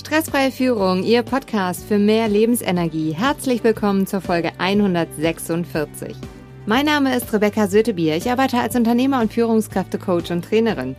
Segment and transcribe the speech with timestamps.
[0.00, 3.12] Stressfreie Führung, Ihr Podcast für mehr Lebensenergie.
[3.12, 6.16] Herzlich willkommen zur Folge 146.
[6.64, 8.16] Mein Name ist Rebecca Sötebier.
[8.16, 10.96] Ich arbeite als Unternehmer und Führungskräftecoach und Trainerin.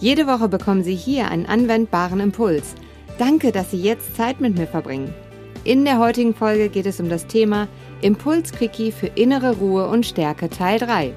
[0.00, 2.74] Jede Woche bekommen Sie hier einen anwendbaren Impuls.
[3.16, 5.14] Danke, dass Sie jetzt Zeit mit mir verbringen.
[5.62, 7.68] In der heutigen Folge geht es um das Thema
[8.00, 11.12] Impulsquickie für innere Ruhe und Stärke Teil 3.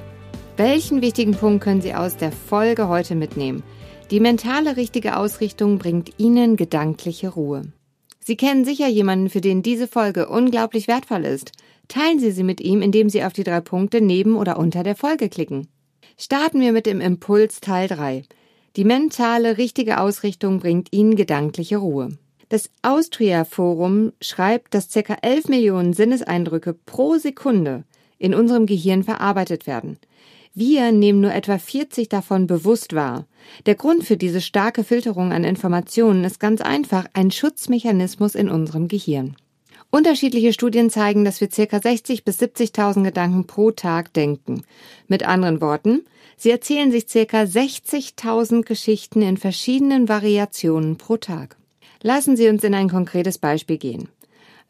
[0.58, 3.64] Welchen wichtigen Punkt können Sie aus der Folge heute mitnehmen?
[4.12, 7.64] Die mentale richtige Ausrichtung bringt Ihnen gedankliche Ruhe.
[8.20, 11.54] Sie kennen sicher jemanden, für den diese Folge unglaublich wertvoll ist.
[11.88, 14.96] Teilen Sie sie mit ihm, indem Sie auf die drei Punkte neben oder unter der
[14.96, 15.68] Folge klicken.
[16.18, 18.24] Starten wir mit dem Impuls Teil 3.
[18.76, 22.10] Die mentale richtige Ausrichtung bringt Ihnen gedankliche Ruhe.
[22.50, 25.18] Das Austria Forum schreibt, dass ca.
[25.24, 27.86] 11 Millionen Sinneseindrücke pro Sekunde
[28.20, 29.98] in unserem Gehirn verarbeitet werden.
[30.58, 33.28] Wir nehmen nur etwa 40 davon bewusst wahr.
[33.66, 38.88] Der Grund für diese starke Filterung an Informationen ist ganz einfach ein Schutzmechanismus in unserem
[38.88, 39.36] Gehirn.
[39.92, 41.82] Unterschiedliche Studien zeigen, dass wir ca.
[41.82, 44.64] 60 bis 70.000 Gedanken pro Tag denken.
[45.10, 46.06] Mit anderen Worten,
[46.38, 47.42] sie erzählen sich ca.
[47.42, 51.58] 60.000 Geschichten in verschiedenen Variationen pro Tag.
[52.02, 54.08] Lassen Sie uns in ein konkretes Beispiel gehen.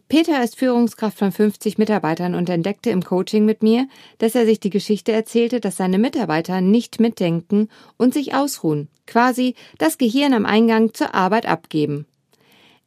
[0.07, 3.87] Peter ist Führungskraft von 50 Mitarbeitern und entdeckte im Coaching mit mir,
[4.19, 9.55] dass er sich die Geschichte erzählte, dass seine Mitarbeiter nicht mitdenken und sich ausruhen, quasi
[9.79, 12.05] das Gehirn am Eingang zur Arbeit abgeben.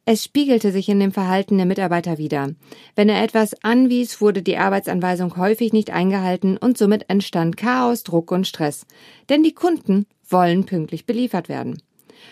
[0.05, 2.55] Es spiegelte sich in dem Verhalten der Mitarbeiter wider.
[2.95, 8.31] Wenn er etwas anwies, wurde die Arbeitsanweisung häufig nicht eingehalten und somit entstand Chaos, Druck
[8.31, 8.87] und Stress.
[9.27, 11.81] Denn die Kunden wollen pünktlich beliefert werden.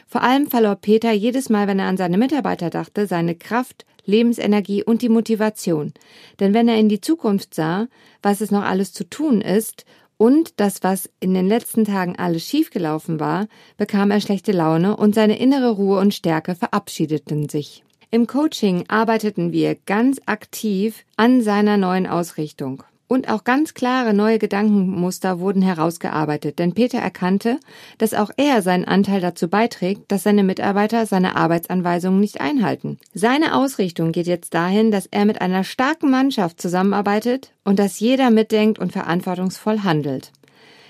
[0.08, 4.84] Vor allem verlor Peter jedes Mal, wenn er an seine Mitarbeiter dachte, seine Kraft, Lebensenergie
[4.84, 5.94] und die Motivation.
[6.40, 7.88] Denn wenn er in die Zukunft sah,
[8.22, 9.86] was es noch alles zu tun ist
[10.18, 15.14] und das, was in den letzten Tagen alles schiefgelaufen war, bekam er schlechte Laune und
[15.14, 17.84] seine innere Ruhe und Stärke verabschiedeten sich.
[18.10, 22.84] Im Coaching arbeiteten wir ganz aktiv an seiner neuen Ausrichtung.
[23.10, 27.58] Und auch ganz klare neue Gedankenmuster wurden herausgearbeitet, denn Peter erkannte,
[27.98, 33.00] dass auch er seinen Anteil dazu beiträgt, dass seine Mitarbeiter seine Arbeitsanweisungen nicht einhalten.
[33.14, 38.30] Seine Ausrichtung geht jetzt dahin, dass er mit einer starken Mannschaft zusammenarbeitet und dass jeder
[38.30, 40.34] mitdenkt und verantwortungsvoll handelt.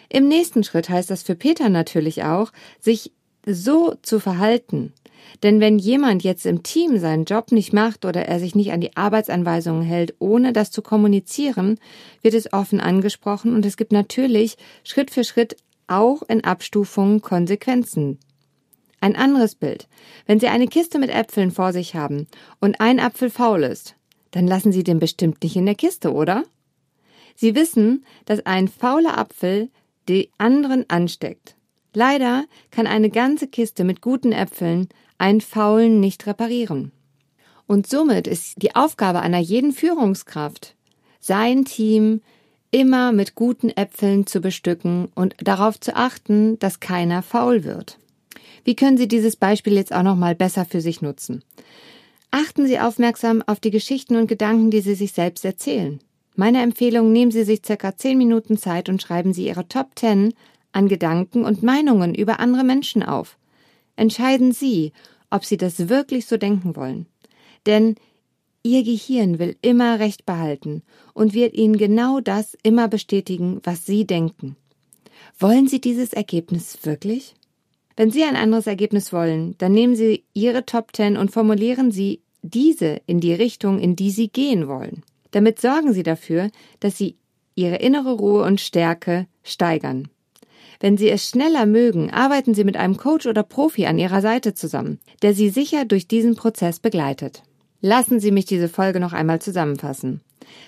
[0.09, 3.11] Im nächsten Schritt heißt das für Peter natürlich auch, sich
[3.45, 4.93] so zu verhalten,
[5.43, 8.81] denn wenn jemand jetzt im Team seinen Job nicht macht oder er sich nicht an
[8.81, 11.79] die Arbeitsanweisungen hält, ohne das zu kommunizieren,
[12.21, 15.57] wird es offen angesprochen und es gibt natürlich Schritt für Schritt
[15.87, 18.19] auch in Abstufungen Konsequenzen.
[18.99, 19.87] Ein anderes Bild.
[20.25, 22.27] Wenn Sie eine Kiste mit Äpfeln vor sich haben
[22.59, 23.95] und ein Apfel faul ist,
[24.31, 26.43] dann lassen Sie den bestimmt nicht in der Kiste, oder?
[27.35, 29.69] Sie wissen, dass ein fauler Apfel
[30.09, 31.56] die anderen ansteckt.
[31.93, 36.91] Leider kann eine ganze Kiste mit guten Äpfeln einen Faulen nicht reparieren.
[37.65, 40.75] Und somit ist die Aufgabe einer jeden Führungskraft,
[41.19, 42.21] sein Team
[42.71, 47.97] immer mit guten Äpfeln zu bestücken und darauf zu achten, dass keiner faul wird.
[48.63, 51.43] Wie können Sie dieses Beispiel jetzt auch noch mal besser für sich nutzen?
[52.31, 55.99] Achten Sie aufmerksam auf die Geschichten und Gedanken, die Sie sich selbst erzählen.
[56.35, 60.33] Meine Empfehlung, nehmen Sie sich circa zehn Minuten Zeit und schreiben Sie Ihre Top 10
[60.71, 63.37] an Gedanken und Meinungen über andere Menschen auf
[63.97, 64.93] entscheiden Sie,
[65.29, 67.07] ob Sie das wirklich so denken wollen.
[67.65, 67.95] Denn
[68.63, 70.83] Ihr Gehirn will immer Recht behalten
[71.13, 74.55] und wird Ihnen genau das immer bestätigen, was Sie denken.
[75.39, 77.35] Wollen Sie dieses Ergebnis wirklich?
[77.95, 82.21] Wenn Sie ein anderes Ergebnis wollen, dann nehmen Sie Ihre Top Ten und formulieren Sie
[82.41, 85.03] diese in die Richtung, in die Sie gehen wollen.
[85.31, 87.17] Damit sorgen Sie dafür, dass Sie
[87.55, 90.09] Ihre innere Ruhe und Stärke steigern.
[90.79, 94.53] Wenn Sie es schneller mögen, arbeiten Sie mit einem Coach oder Profi an Ihrer Seite
[94.53, 97.43] zusammen, der Sie sicher durch diesen Prozess begleitet.
[97.81, 100.21] Lassen Sie mich diese Folge noch einmal zusammenfassen.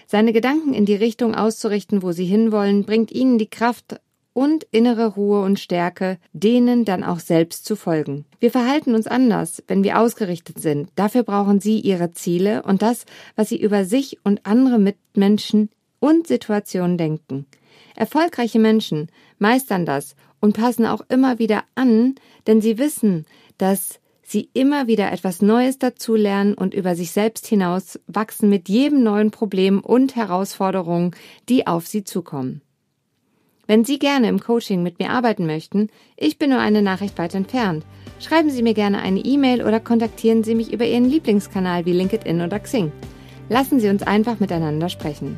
[0.08, 4.00] Seine Gedanken in die Richtung auszurichten, wo Sie hinwollen, bringt Ihnen die Kraft
[4.34, 8.26] und innere Ruhe und Stärke, denen dann auch selbst zu folgen.
[8.40, 10.90] Wir verhalten uns anders, wenn wir ausgerichtet sind.
[10.96, 15.70] Dafür brauchen Sie Ihre Ziele und das, was Sie über sich und andere Mitmenschen
[16.00, 17.48] und Situationen denken.
[17.96, 22.16] Erfolgreiche Menschen meistern das und passen auch immer wieder an,
[22.48, 23.26] denn sie wissen,
[23.58, 29.04] dass sie immer wieder etwas Neues dazulernen und über sich selbst hinaus wachsen mit jedem
[29.04, 31.16] neuen Problem und Herausforderungen,
[31.50, 32.62] die auf sie zukommen.
[33.70, 37.36] Wenn Sie gerne im Coaching mit mir arbeiten möchten, ich bin nur eine Nachricht weit
[37.36, 37.86] entfernt.
[38.20, 42.42] Schreiben Sie mir gerne eine E-Mail oder kontaktieren Sie mich über Ihren Lieblingskanal wie LinkedIn
[42.42, 42.92] oder Xing.
[43.48, 45.38] Lassen Sie uns einfach miteinander sprechen.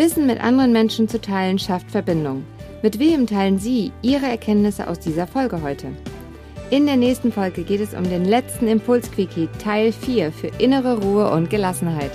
[0.00, 2.42] Wissen mit anderen Menschen zu teilen schafft Verbindung.
[2.82, 5.88] Mit wem teilen Sie Ihre Erkenntnisse aus dieser Folge heute?
[6.70, 11.30] In der nächsten Folge geht es um den letzten Impulsquickie Teil 4 für innere Ruhe
[11.30, 12.12] und Gelassenheit.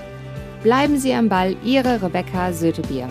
[0.63, 3.07] Bleiben Sie am Ball, Ihre Rebecca Sötebier.